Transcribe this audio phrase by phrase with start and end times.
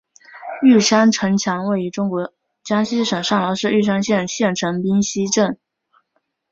[0.63, 5.59] 玉山城墙位于中国江西省上饶市玉山县县城冰溪镇。